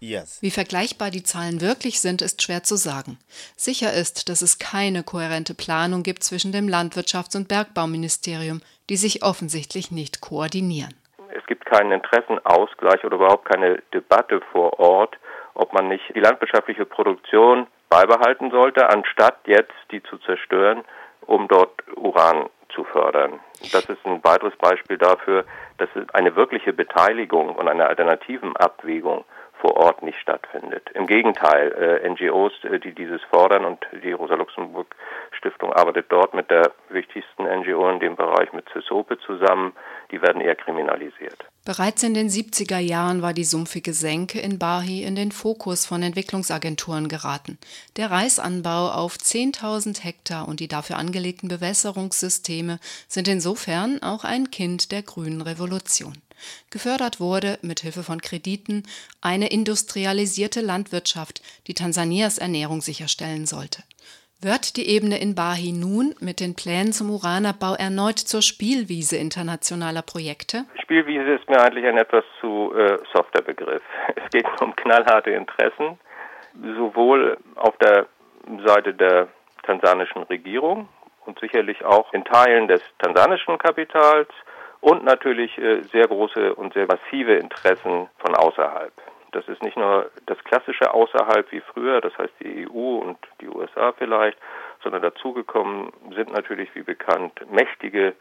Wie 0.00 0.50
vergleichbar 0.50 1.10
die 1.10 1.24
Zahlen 1.24 1.60
wirklich 1.60 2.00
sind, 2.00 2.22
ist 2.22 2.42
schwer 2.42 2.62
zu 2.62 2.76
sagen. 2.76 3.18
Sicher 3.56 3.92
ist, 3.92 4.28
dass 4.28 4.42
es 4.42 4.58
keine 4.58 5.02
kohärente 5.02 5.54
Planung 5.54 6.04
gibt 6.04 6.22
zwischen 6.22 6.52
dem 6.52 6.68
Landwirtschafts- 6.68 7.36
und 7.36 7.48
Bergbauministerium, 7.48 8.62
die 8.90 8.96
sich 8.96 9.22
offensichtlich 9.22 9.90
nicht 9.90 10.20
koordinieren. 10.20 10.94
Es 11.38 11.46
gibt 11.46 11.66
keinen 11.66 11.92
Interessenausgleich 11.92 13.04
oder 13.04 13.16
überhaupt 13.16 13.44
keine 13.44 13.80
Debatte 13.94 14.40
vor 14.52 14.78
Ort, 14.80 15.16
ob 15.54 15.72
man 15.72 15.88
nicht 15.88 16.04
die 16.14 16.20
landwirtschaftliche 16.20 16.84
Produktion 16.84 17.66
beibehalten 17.88 18.50
sollte, 18.50 18.90
anstatt 18.90 19.38
jetzt 19.46 19.74
die 19.90 20.02
zu 20.02 20.18
zerstören, 20.18 20.84
um 21.26 21.46
dort 21.46 21.72
Uran 21.96 22.48
zu 22.74 22.84
fördern. 22.84 23.40
Das 23.72 23.84
ist 23.86 24.04
ein 24.04 24.22
weiteres 24.24 24.56
Beispiel 24.56 24.98
dafür, 24.98 25.44
dass 25.78 25.88
eine 26.12 26.34
wirkliche 26.36 26.72
Beteiligung 26.72 27.54
und 27.54 27.68
eine 27.68 27.86
alternativen 27.86 28.56
Abwägung 28.56 29.24
vor 29.60 29.76
Ort 29.76 30.02
nicht 30.02 30.18
stattfindet. 30.20 30.88
Im 30.94 31.06
Gegenteil, 31.06 31.72
äh, 31.72 32.08
NGOs, 32.08 32.52
äh, 32.64 32.78
die 32.78 32.92
dieses 32.92 33.22
fordern 33.24 33.64
und 33.64 33.84
die 34.04 34.12
Rosa-Luxemburg-Stiftung 34.12 35.72
arbeitet 35.72 36.06
dort 36.10 36.34
mit 36.34 36.50
der 36.50 36.70
wichtigsten 36.90 37.44
NGO 37.44 37.88
in 37.90 37.98
dem 37.98 38.14
Bereich, 38.16 38.52
mit 38.52 38.68
CESOPE 38.70 39.18
zusammen, 39.18 39.74
die 40.10 40.22
werden 40.22 40.40
eher 40.40 40.56
kriminalisiert. 40.56 41.36
Bereits 41.64 42.02
in 42.02 42.14
den 42.14 42.30
70er 42.30 42.78
Jahren 42.78 43.20
war 43.20 43.34
die 43.34 43.44
sumpfige 43.44 43.92
Senke 43.92 44.40
in 44.40 44.58
Bahi 44.58 45.02
in 45.02 45.16
den 45.16 45.32
Fokus 45.32 45.84
von 45.84 46.02
Entwicklungsagenturen 46.02 47.08
geraten. 47.08 47.58
Der 47.96 48.10
Reisanbau 48.10 48.90
auf 48.90 49.16
10.000 49.16 50.02
Hektar 50.02 50.48
und 50.48 50.60
die 50.60 50.68
dafür 50.68 50.96
angelegten 50.96 51.48
Bewässerungssysteme 51.48 52.78
sind 53.06 53.28
insofern 53.28 54.02
auch 54.02 54.24
ein 54.24 54.50
Kind 54.50 54.92
der 54.92 55.02
grünen 55.02 55.42
Revolution. 55.42 56.14
Gefördert 56.70 57.20
wurde, 57.20 57.58
mit 57.62 57.80
Hilfe 57.80 58.02
von 58.02 58.22
Krediten, 58.22 58.84
eine 59.20 59.48
industrialisierte 59.48 60.60
Landwirtschaft, 60.60 61.42
die 61.66 61.74
Tansanias 61.74 62.38
Ernährung 62.38 62.80
sicherstellen 62.80 63.46
sollte. 63.46 63.82
Wird 64.40 64.76
die 64.76 64.88
Ebene 64.88 65.20
in 65.20 65.34
Bahi 65.34 65.72
nun 65.72 66.14
mit 66.20 66.38
den 66.38 66.54
Plänen 66.54 66.92
zum 66.92 67.10
Uranabbau 67.10 67.74
erneut 67.74 68.20
zur 68.20 68.40
Spielwiese 68.40 69.16
internationaler 69.16 70.02
Projekte? 70.02 70.64
Spielwiese 70.80 71.32
ist 71.32 71.48
mir 71.48 71.60
eigentlich 71.60 71.84
ein 71.84 71.98
etwas 71.98 72.22
zu 72.40 72.72
äh, 72.72 72.98
softer 73.12 73.42
Begriff. 73.42 73.82
Es 74.14 74.30
geht 74.30 74.46
um 74.62 74.76
knallharte 74.76 75.30
Interessen, 75.30 75.98
sowohl 76.54 77.36
auf 77.56 77.76
der 77.78 78.06
Seite 78.64 78.94
der 78.94 79.26
tansanischen 79.64 80.22
Regierung 80.22 80.88
und 81.26 81.40
sicherlich 81.40 81.84
auch 81.84 82.12
in 82.12 82.24
Teilen 82.24 82.68
des 82.68 82.80
tansanischen 83.00 83.58
Kapitals 83.58 84.28
und 84.80 85.02
natürlich 85.02 85.58
äh, 85.58 85.82
sehr 85.90 86.06
große 86.06 86.54
und 86.54 86.74
sehr 86.74 86.86
massive 86.86 87.34
Interessen 87.34 88.08
von 88.18 88.36
außerhalb. 88.36 88.92
Das 89.32 89.46
ist 89.48 89.62
nicht 89.62 89.76
nur 89.76 90.10
das 90.26 90.38
klassische 90.44 90.92
Außerhalb 90.92 91.50
wie 91.52 91.60
früher, 91.60 92.00
das 92.00 92.16
heißt 92.16 92.32
die 92.40 92.66
EU 92.68 92.98
und 92.98 93.18
die 93.40 93.48
USA 93.48 93.92
vielleicht, 93.92 94.38
sondern 94.82 95.02
dazugekommen 95.02 95.92
sind 96.14 96.32
natürlich 96.32 96.74
wie 96.74 96.82
bekannt 96.82 97.32
mächtige 97.50 98.14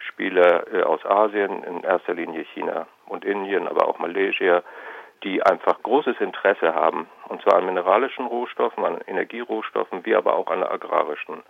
Spieler 0.00 0.66
äh, 0.72 0.82
aus 0.82 1.04
Asien, 1.04 1.62
in 1.62 1.82
erster 1.82 2.14
Linie 2.14 2.44
China 2.54 2.86
und 3.06 3.24
Indien, 3.24 3.68
aber 3.68 3.88
auch 3.88 3.98
Malaysia, 3.98 4.62
die 5.22 5.42
einfach 5.42 5.82
großes 5.82 6.20
Interesse 6.20 6.74
haben, 6.74 7.06
und 7.28 7.42
zwar 7.42 7.56
an 7.56 7.66
mineralischen 7.66 8.26
Rohstoffen, 8.26 8.84
an 8.84 9.00
Energierohstoffen, 9.06 10.04
wie 10.04 10.14
aber 10.14 10.34
auch 10.34 10.50
an 10.50 10.62
agrarischen 10.62 11.42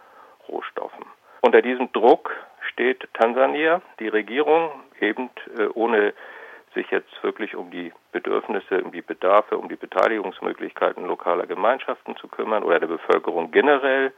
Rohstoffen. 0.49 1.05
Unter 1.43 1.63
diesem 1.63 1.91
Druck 1.93 2.35
steht 2.73 3.09
Tansania, 3.15 3.81
die 3.99 4.09
Regierung, 4.09 4.71
eben 5.01 5.31
äh, 5.59 5.67
ohne 5.75 6.13
sich 6.75 6.91
jetzt 6.91 7.11
wirklich 7.23 7.57
um 7.57 7.71
die 7.71 7.93
Bedürfnisse, 8.13 8.83
um 8.83 8.93
die 8.93 9.03
Bedarfe, 9.03 9.59
um 9.59 9.69
die 9.69 9.77
Beteiligungsmöglichkeiten 9.77 11.07
lokaler 11.07 11.47
Gemeinschaften 11.47 12.17
zu 12.17 12.29
kümmern 12.29 12.63
oder 12.63 12.81
der 12.81 12.87
Bevölkerung 12.87 13.51
generell, 13.51 14.13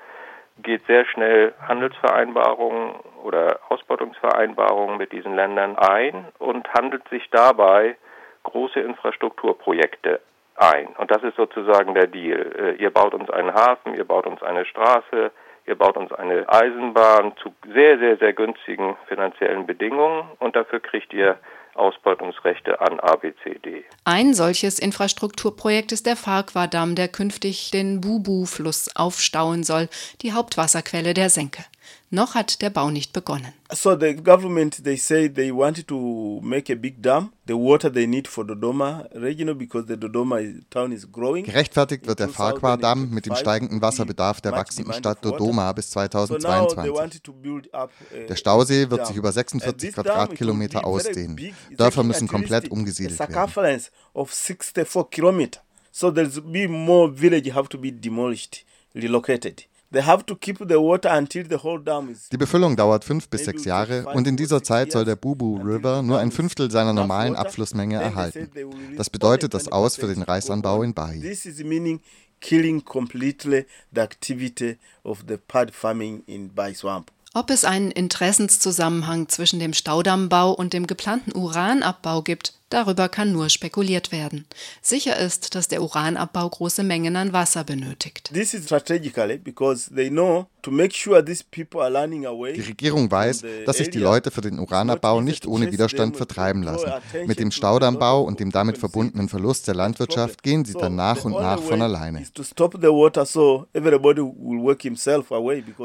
geht 0.58 0.84
sehr 0.86 1.06
schnell 1.06 1.54
Handelsvereinbarungen 1.66 2.94
oder 3.22 3.58
Ausbeutungsvereinbarungen 3.70 4.98
mit 4.98 5.12
diesen 5.12 5.34
Ländern 5.34 5.76
ein 5.76 6.26
und 6.38 6.72
handelt 6.74 7.08
sich 7.08 7.28
dabei 7.30 7.96
große 8.42 8.80
Infrastrukturprojekte 8.80 10.20
ein. 10.56 10.88
Und 10.98 11.10
das 11.10 11.22
ist 11.22 11.36
sozusagen 11.36 11.94
der 11.94 12.06
Deal. 12.06 12.52
Äh, 12.58 12.82
ihr 12.82 12.90
baut 12.90 13.14
uns 13.14 13.30
einen 13.30 13.54
Hafen, 13.54 13.94
ihr 13.94 14.04
baut 14.04 14.26
uns 14.26 14.42
eine 14.42 14.66
Straße, 14.66 15.30
ihr 15.66 15.74
baut 15.74 15.96
uns 15.96 16.12
eine 16.12 16.46
Eisenbahn 16.48 17.36
zu 17.36 17.54
sehr, 17.72 17.98
sehr, 17.98 18.16
sehr 18.18 18.32
günstigen 18.32 18.96
finanziellen 19.06 19.66
Bedingungen 19.66 20.28
und 20.38 20.56
dafür 20.56 20.80
kriegt 20.80 21.12
ihr 21.12 21.38
Ausbeutungsrechte 21.74 22.80
an 22.80 23.00
ABCD. 23.00 23.84
Ein 24.04 24.34
solches 24.34 24.78
Infrastrukturprojekt 24.78 25.92
ist 25.92 26.06
der 26.06 26.16
Farquhar-Damm, 26.16 26.94
der 26.94 27.08
künftig 27.08 27.70
den 27.70 28.00
Bubu-Fluss 28.00 28.94
aufstauen 28.94 29.64
soll, 29.64 29.88
die 30.22 30.32
Hauptwasserquelle 30.32 31.14
der 31.14 31.30
Senke. 31.30 31.64
Noch 32.10 32.34
hat 32.34 32.60
der 32.60 32.70
Bau 32.70 32.90
nicht 32.90 33.12
begonnen. 33.12 33.52
So 33.72 33.98
the 33.98 34.14
government 34.14 34.84
they 34.84 34.96
say 34.96 35.28
they 35.28 35.50
wanted 35.50 35.86
to 35.88 36.40
make 36.42 36.70
a 36.72 36.76
big 36.76 37.02
dam, 37.02 37.32
the 37.46 37.54
water 37.54 37.90
they 37.90 38.06
need 38.06 38.28
for 38.28 38.44
Dodoma 38.44 39.08
regional 39.14 39.54
because 39.54 39.86
the 39.86 39.96
Dodoma 39.96 40.40
town 40.70 40.92
is 40.92 41.10
growing. 41.10 41.44
Gerechtfertigt 41.44 42.06
wird 42.06 42.20
der 42.20 42.28
Farquhar-Damm 42.28 43.10
mit 43.10 43.26
dem 43.26 43.34
steigenden 43.34 43.80
Wasserbedarf 43.80 44.40
der 44.40 44.52
wachsenden 44.52 44.92
Stadt 44.92 45.24
Dodoma 45.24 45.72
bis 45.72 45.90
2022. 45.90 46.92
Der 48.28 48.36
Stausee 48.36 48.90
wird 48.90 49.06
sich 49.06 49.16
über 49.16 49.32
46 49.32 49.94
Quadratkilometer 49.94 50.84
ausdehnen. 50.84 51.38
Dörfer 51.76 52.02
müssen 52.02 52.28
komplett 52.28 52.70
umgesiedelt 52.70 53.18
werden. 53.18 53.80
So 55.94 56.10
there's 56.10 56.40
be 56.40 56.66
more 56.66 57.12
village 57.12 57.52
have 57.54 57.68
to 57.68 57.76
be 57.78 57.92
demolished, 57.92 58.64
relocated. 58.94 59.66
Die 62.32 62.36
Befüllung 62.38 62.76
dauert 62.76 63.04
fünf 63.04 63.28
bis 63.28 63.44
sechs 63.44 63.64
Jahre 63.64 64.06
und 64.06 64.26
in 64.26 64.36
dieser 64.36 64.62
Zeit 64.62 64.92
soll 64.92 65.04
der 65.04 65.16
Bubu 65.16 65.56
River 65.56 66.02
nur 66.02 66.18
ein 66.18 66.32
Fünftel 66.32 66.70
seiner 66.70 66.92
normalen 66.92 67.36
Abflussmenge 67.36 68.00
erhalten. 68.00 68.50
Das 68.96 69.10
bedeutet 69.10 69.54
das 69.54 69.70
Aus 69.70 69.96
für 69.96 70.06
den 70.06 70.22
Reisanbau 70.22 70.82
in 70.82 70.94
Bahi. 70.94 72.00
killing 72.42 72.84
completely 72.84 73.66
the 73.92 74.00
activity 74.00 74.76
of 75.04 75.24
the 75.28 75.38
pad 75.38 75.72
farming 75.72 76.24
in 76.26 76.52
Bai 76.52 76.74
Swamp. 76.74 77.12
Ob 77.34 77.48
es 77.48 77.64
einen 77.64 77.90
Interessenszusammenhang 77.90 79.28
zwischen 79.28 79.58
dem 79.58 79.72
Staudammbau 79.72 80.52
und 80.52 80.74
dem 80.74 80.86
geplanten 80.86 81.34
Uranabbau 81.34 82.20
gibt, 82.20 82.52
darüber 82.72 83.08
kann 83.08 83.32
nur 83.32 83.48
spekuliert 83.48 84.12
werden. 84.12 84.46
Sicher 84.80 85.16
ist, 85.16 85.54
dass 85.54 85.68
der 85.68 85.82
Uranabbau 85.82 86.48
große 86.48 86.82
Mengen 86.82 87.16
an 87.16 87.32
Wasser 87.32 87.64
benötigt. 87.64 88.30
Die 92.56 92.60
Regierung 92.60 93.10
weiß, 93.10 93.44
dass 93.66 93.76
sich 93.78 93.90
die 93.90 93.98
Leute 93.98 94.30
für 94.30 94.40
den 94.40 94.58
Uranabbau 94.58 95.20
nicht 95.20 95.46
ohne 95.46 95.72
Widerstand 95.72 96.16
vertreiben 96.16 96.62
lassen. 96.62 96.92
Mit 97.26 97.40
dem 97.40 97.50
Staudammbau 97.50 98.22
und 98.22 98.38
dem 98.40 98.52
damit 98.52 98.78
verbundenen 98.78 99.28
Verlust 99.28 99.66
der 99.66 99.74
Landwirtschaft 99.74 100.42
gehen 100.42 100.64
sie 100.64 100.74
dann 100.74 100.94
nach 100.94 101.24
und 101.24 101.32
nach 101.32 101.60
von 101.60 101.82
alleine. 101.82 102.22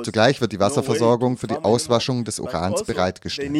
Zugleich 0.03 0.41
wird 0.41 0.51
die 0.51 0.59
Wasserversorgung 0.59 1.37
für 1.37 1.47
die 1.47 1.55
Auswaschung 1.55 2.23
des 2.23 2.39
Urans 2.39 2.81
also 2.81 2.85
bereitgestellt. 2.85 3.51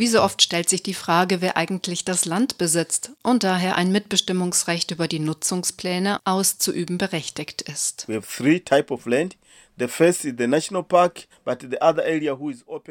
Wie 0.00 0.06
so 0.06 0.22
oft 0.22 0.40
stellt 0.40 0.70
sich 0.70 0.82
die 0.82 0.94
Frage, 0.94 1.42
wer 1.42 1.58
eigentlich 1.58 2.06
das 2.06 2.24
Land 2.24 2.56
besitzt 2.56 3.12
und 3.22 3.44
daher 3.44 3.76
ein 3.76 3.92
Mitbestimmungsrecht 3.92 4.92
über 4.92 5.08
die 5.08 5.18
Nutzungspläne 5.18 6.20
auszuüben 6.24 6.96
berechtigt 6.96 7.60
ist. 7.60 8.08
We 8.08 8.14
have 8.14 8.26
three 8.26 8.60
type 8.60 8.90
of 8.94 9.04
land. 9.04 9.36
Wir 9.76 9.88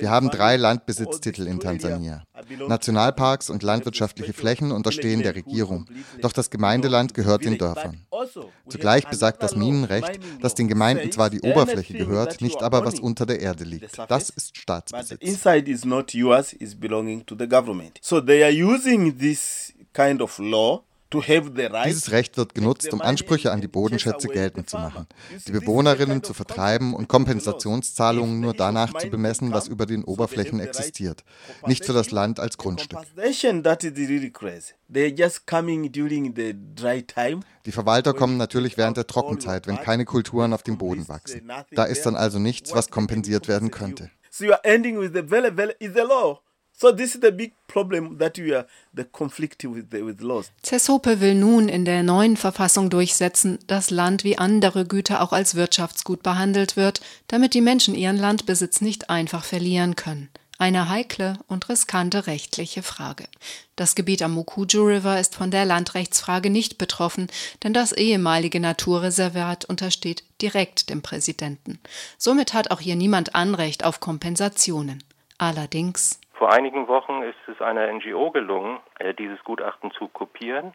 haben 0.10 0.30
drei 0.30 0.58
Landbesitztitel 0.58 1.48
in 1.48 1.60
Tansania. 1.60 2.24
Nationalparks 2.68 3.50
und 3.50 3.64
landwirtschaftliche 3.64 4.34
Flächen 4.34 4.72
unterstehen 4.72 5.22
der 5.22 5.36
Regierung, 5.36 5.88
doch 6.22 6.32
das 6.32 6.50
Gemeindeland 6.50 7.14
gehört 7.14 7.44
den 7.44 7.58
Dörfern. 7.58 8.06
Also, 8.20 8.52
Zugleich 8.68 9.08
besagt 9.08 9.42
das 9.42 9.56
Minenrecht, 9.56 10.20
dass 10.42 10.54
den 10.54 10.68
Gemeinden 10.68 11.10
zwar 11.10 11.30
die 11.30 11.40
Oberfläche 11.40 11.94
gehört, 11.94 12.42
nicht 12.42 12.62
aber 12.62 12.84
was 12.84 13.00
unter 13.00 13.26
der 13.26 13.40
Erde 13.40 13.64
liegt. 13.64 13.98
Das 14.10 14.30
ist 14.30 14.58
Staatsbesitz. 14.58 15.42
So 18.02 18.22
they 18.22 18.44
are 18.44 18.52
using 18.52 19.18
this 19.18 19.74
kind 19.94 20.22
of 20.22 20.38
law 20.38 20.84
dieses 21.12 22.12
Recht 22.12 22.38
wird 22.38 22.54
genutzt, 22.54 22.94
um 22.94 23.02
Ansprüche 23.02 23.52
an 23.52 23.62
die 23.62 23.68
Bodenschätze 23.68 24.28
geltend 24.28 24.70
zu 24.70 24.78
machen, 24.78 25.08
die 25.48 25.52
Bewohnerinnen 25.52 26.24
zu 26.24 26.34
vertreiben 26.34 26.94
und 26.94 27.08
Kompensationszahlungen 27.08 28.40
nur 28.40 28.54
danach 28.54 28.94
zu 28.94 29.10
bemessen, 29.10 29.52
was 29.52 29.68
über 29.68 29.86
den 29.86 30.04
Oberflächen 30.04 30.60
existiert, 30.60 31.24
nicht 31.66 31.86
für 31.86 31.94
das 31.94 32.12
Land 32.12 32.40
als 32.40 32.58
Grundstück. 32.58 33.00
Die 37.66 37.72
Verwalter 37.72 38.14
kommen 38.14 38.38
natürlich 38.38 38.78
während 38.78 38.98
der 38.98 39.08
Trockenzeit, 39.08 39.68
wenn 39.68 39.78
keine 39.78 40.06
Kulturen 40.06 40.54
auf 40.54 40.64
dem 40.64 40.78
Boden 40.78 41.08
wachsen. 41.08 41.52
Da 41.72 41.86
ist 41.86 42.06
dann 42.06 42.16
also 42.16 42.40
nichts, 42.40 42.74
was 42.74 42.90
kompensiert 42.90 43.48
werden 43.48 43.72
könnte. 43.72 44.12
So 44.32 44.46
you 44.46 44.52
are 44.52 44.64
ending 44.64 45.00
with 45.00 45.12
the 45.14 45.24
very, 45.24 45.52
very, 45.52 45.74
is 45.80 45.94
the 45.94 46.02
law. 46.02 46.40
So 46.82 46.94
this 46.94 47.14
is 47.14 47.20
the 47.22 47.32
big 47.32 47.52
problem 47.68 48.20
that 48.20 48.38
we 48.38 48.56
are 48.56 48.66
the 48.94 49.04
conflict 49.04 49.66
with, 49.66 49.92
the, 49.92 50.02
with 50.02 50.22
laws. 50.22 50.50
Cesope 50.64 51.20
will 51.20 51.36
nun 51.36 51.68
in 51.68 51.84
der 51.84 52.04
neuen 52.04 52.38
Verfassung 52.38 52.90
durchsetzen, 52.90 53.60
dass 53.68 53.90
Land 53.90 54.24
wie 54.24 54.38
andere 54.38 54.86
Güter 54.86 55.22
auch 55.22 55.34
als 55.34 55.56
Wirtschaftsgut 55.56 56.24
behandelt 56.24 56.78
wird, 56.78 57.02
damit 57.28 57.54
die 57.54 57.60
Menschen 57.60 57.96
ihren 57.96 58.16
Landbesitz 58.16 58.80
nicht 58.80 59.10
einfach 59.10 59.44
verlieren 59.44 59.98
können. 59.98 60.30
Eine 60.58 60.88
heikle 60.88 61.38
und 61.48 61.68
riskante 61.68 62.28
rechtliche 62.28 62.82
Frage. 62.82 63.26
Das 63.76 63.96
Gebiet 63.96 64.22
am 64.22 64.34
Mukuju 64.34 64.82
River 64.82 65.20
ist 65.20 65.36
von 65.36 65.52
der 65.52 65.66
Landrechtsfrage 65.66 66.50
nicht 66.50 66.78
betroffen, 66.78 67.28
denn 67.64 67.74
das 67.74 67.92
ehemalige 67.92 68.62
Naturreservat 68.62 69.66
untersteht 69.66 70.24
direkt 70.42 70.90
dem 70.90 71.02
Präsidenten. 71.02 71.80
Somit 72.18 72.54
hat 72.54 72.72
auch 72.72 72.80
hier 72.80 72.96
niemand 72.96 73.36
Anrecht 73.36 73.84
auf 73.84 74.00
Kompensationen. 74.00 75.04
Allerdings. 75.38 76.20
Vor 76.40 76.54
einigen 76.54 76.88
Wochen 76.88 77.22
ist 77.22 77.36
es 77.48 77.62
einer 77.62 77.92
NGO 77.92 78.32
gelungen, 78.32 78.80
äh, 78.98 79.14
dieses 79.14 79.44
Gutachten 79.44 79.92
zu 79.92 80.08
kopieren. 80.08 80.74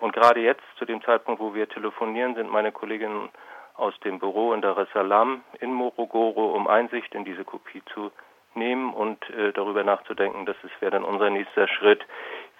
Und 0.00 0.12
gerade 0.12 0.40
jetzt, 0.40 0.64
zu 0.76 0.84
dem 0.84 1.04
Zeitpunkt, 1.04 1.40
wo 1.40 1.54
wir 1.54 1.68
telefonieren, 1.68 2.34
sind 2.34 2.50
meine 2.50 2.72
Kolleginnen 2.72 3.28
aus 3.76 3.94
dem 4.00 4.18
Büro 4.18 4.52
in 4.52 4.60
Dar 4.60 4.76
es 4.76 4.88
Salaam 4.92 5.44
in 5.60 5.72
Morogoro, 5.72 6.50
um 6.50 6.66
Einsicht 6.66 7.14
in 7.14 7.24
diese 7.24 7.44
Kopie 7.44 7.80
zu 7.94 8.10
nehmen 8.54 8.92
und 8.92 9.30
äh, 9.30 9.52
darüber 9.52 9.84
nachzudenken, 9.84 10.46
das 10.46 10.56
wäre 10.80 10.90
dann 10.90 11.04
unser 11.04 11.30
nächster 11.30 11.68
Schritt, 11.68 12.04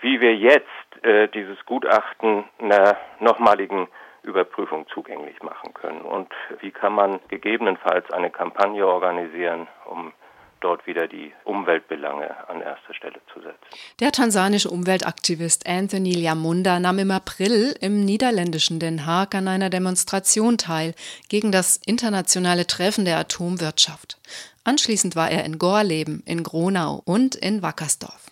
wie 0.00 0.20
wir 0.20 0.36
jetzt 0.36 1.04
äh, 1.04 1.26
dieses 1.26 1.58
Gutachten 1.66 2.44
einer 2.60 2.96
nochmaligen 3.18 3.88
Überprüfung 4.22 4.86
zugänglich 4.86 5.42
machen 5.42 5.74
können 5.74 6.02
und 6.02 6.32
wie 6.60 6.70
kann 6.70 6.94
man 6.94 7.18
gegebenenfalls 7.26 8.08
eine 8.12 8.30
Kampagne 8.30 8.86
organisieren, 8.86 9.66
um 9.86 10.12
dort 10.64 10.86
wieder 10.86 11.06
die 11.06 11.32
Umweltbelange 11.44 12.48
an 12.48 12.62
erste 12.62 12.94
Stelle 12.94 13.20
zu 13.32 13.40
setzen. 13.40 13.58
Der 14.00 14.12
tansanische 14.12 14.70
Umweltaktivist 14.70 15.66
Anthony 15.66 16.12
Liamunda 16.12 16.80
nahm 16.80 16.98
im 16.98 17.10
April 17.10 17.76
im 17.80 18.04
niederländischen 18.04 18.80
Den 18.80 19.04
Haag 19.04 19.34
an 19.34 19.46
einer 19.46 19.68
Demonstration 19.68 20.56
teil 20.56 20.94
gegen 21.28 21.52
das 21.52 21.76
internationale 21.84 22.66
Treffen 22.66 23.04
der 23.04 23.18
Atomwirtschaft. 23.18 24.18
Anschließend 24.64 25.14
war 25.14 25.30
er 25.30 25.44
in 25.44 25.58
Gorleben, 25.58 26.22
in 26.24 26.42
Gronau 26.42 27.02
und 27.04 27.34
in 27.34 27.62
Wackersdorf. 27.62 28.30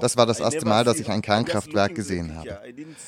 Das 0.00 0.16
war 0.16 0.26
das 0.26 0.40
erste 0.40 0.66
Mal, 0.66 0.84
dass 0.84 0.98
ich 1.00 1.08
ein 1.08 1.22
Kernkraftwerk 1.22 1.94
gesehen 1.94 2.36
habe. 2.36 2.58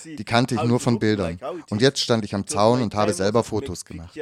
Die 0.05 0.25
kannte 0.25 0.55
ich 0.55 0.63
nur 0.65 0.81
von 0.81 0.99
Bildern. 0.99 1.39
Und 1.71 1.83
jetzt 1.83 2.01
stand 2.01 2.25
ich 2.25 2.35
am 2.35 2.47
Zaun 2.47 2.83
und 2.83 2.95
habe 2.95 3.13
selber 3.13 3.45
Fotos 3.45 3.85
gemacht. 3.85 4.19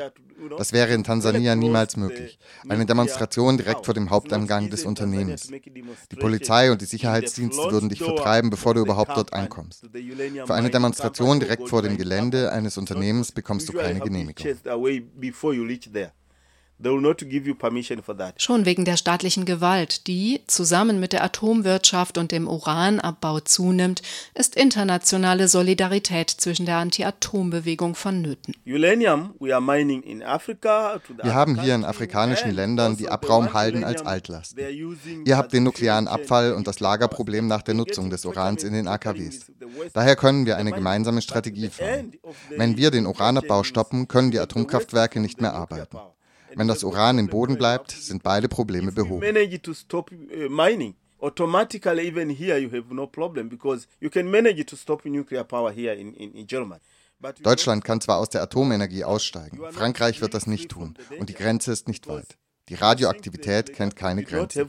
Das 0.57 0.73
wäre 0.73 0.93
in 0.93 1.05
Tansania 1.05 1.55
niemals 1.55 1.97
möglich. 1.97 2.39
Eine 2.69 2.87
Demonstration 2.87 3.57
direkt 3.57 3.85
vor 3.85 3.95
dem 3.95 4.11
Haupteingang 4.11 4.71
des 4.71 4.85
Unternehmens. 4.85 5.51
Die 6.11 6.17
Polizei 6.17 6.71
und 6.71 6.81
die 6.81 6.87
Sicherheitsdienste 6.87 7.71
würden 7.71 7.89
dich 7.89 8.03
vertreiben, 8.03 8.51
bevor 8.51 8.75
du 8.75 8.81
überhaupt 8.81 9.17
dort 9.17 9.33
ankommst. 9.33 9.85
Für 10.47 10.55
eine 10.55 10.71
Demonstration 10.71 11.41
direkt 11.41 11.69
vor 11.69 11.83
dem 11.83 11.97
Gelände 11.97 12.53
eines 12.53 12.79
Unternehmens 12.79 13.33
bekommst 13.33 13.69
du 13.69 13.73
keine 13.73 14.01
Genehmigung. 14.01 14.47
Schon 16.81 18.65
wegen 18.65 18.85
der 18.85 18.97
staatlichen 18.97 19.45
Gewalt, 19.45 20.07
die 20.07 20.43
zusammen 20.47 21.01
mit 21.01 21.13
der 21.13 21.25
Atomwirtschaft 21.25 22.19
und 22.19 22.31
dem 22.31 22.47
Uranabbau 22.47 23.41
zunimmt, 23.41 24.03
ist 24.35 24.55
internationale 24.55 25.49
Solidarität 25.49 26.31
zwischen 26.31 26.67
der 26.67 26.77
Anti-Atom-Bewegung 26.77 27.97
vonnöten. 27.97 28.55
Wir 28.65 28.95
haben 31.35 31.61
hier 31.61 31.75
in 31.75 31.85
afrikanischen 31.85 32.53
Ländern 32.53 32.97
die 32.97 33.09
Abraumhalden 33.09 33.83
als 33.83 34.07
Altlast. 34.07 34.57
Ihr 34.57 35.37
habt 35.37 35.53
den 35.53 35.65
nuklearen 35.65 36.07
Abfall 36.07 36.53
und 36.53 36.69
das 36.69 36.79
Lagerproblem 36.79 37.49
nach 37.49 37.63
der 37.63 37.75
Nutzung 37.75 38.09
des 38.09 38.25
Urans 38.25 38.63
in 38.63 38.73
den 38.73 38.87
AKWs. 38.87 39.51
Daher 39.95 40.15
können 40.15 40.47
wir 40.47 40.57
eine 40.57 40.71
gemeinsame 40.71 41.23
Strategie 41.23 41.71
fahren. 41.71 42.13
Wenn 42.57 42.77
wir 42.77 42.93
den 42.93 43.07
Uranabbau 43.07 43.65
stoppen, 43.65 44.07
können 44.07 44.31
die 44.31 44.39
Atomkraftwerke 44.39 45.19
nicht 45.19 45.41
mehr 45.41 45.55
arbeiten. 45.55 45.99
Wenn 46.55 46.69
das 46.69 46.85
Uran 46.85 47.19
im 47.19 47.29
Boden 47.29 47.57
bleibt, 47.57 47.91
sind 47.91 48.23
beide 48.23 48.49
Probleme 48.49 48.93
behoben. 48.93 49.25
Uh, 49.25 50.93
automatically 51.21 52.07
even 52.07 52.31
here 52.31 52.59
you 52.59 52.71
have 52.71 52.95
no 52.95 53.07
problem 53.07 53.49
because 53.49 53.89
you 54.01 54.09
can 54.09 54.31
manage 54.31 54.65
to 54.65 54.77
stop 54.77 55.05
nuclear 55.05 55.45
power 55.45 55.73
here 55.73 55.93
in, 55.93 56.15
in, 56.15 56.33
in 56.33 56.47
Germany. 56.47 56.81
Deutschland 57.43 57.85
kann 57.85 58.01
zwar 58.01 58.19
aus 58.19 58.29
der 58.29 58.43
Atomenergie 58.43 59.03
aussteigen, 59.03 59.59
Frankreich 59.73 60.21
wird 60.21 60.35
das 60.35 60.47
nicht 60.47 60.71
tun 60.71 60.95
und 61.19 61.29
die 61.29 61.35
Grenze 61.35 61.73
ist 61.73 61.89
nicht 61.89 62.07
weit. 62.07 62.39
Die 62.69 62.75
Radioaktivität 62.75 63.73
kennt 63.73 63.97
keine 63.97 64.23
Grenze. 64.23 64.69